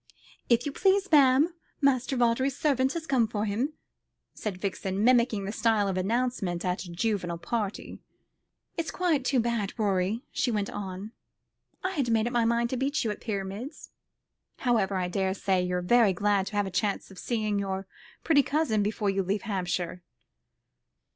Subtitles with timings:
[0.49, 3.73] "If you please, ma'am, Master Vawdrey's servant has come for him,"
[4.33, 7.99] said Vixen, mimicking the style of announcement at a juvenile party.
[8.77, 11.11] "It's quite too bad, Rorie," she went on,
[11.83, 13.91] "I had made up my mind to beat you at pyramids.
[14.57, 17.85] However I daresay you're very glad to have the chance of seeing your
[18.23, 20.01] pretty cousin before you leave Hampshire."